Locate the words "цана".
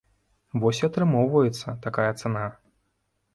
2.23-2.47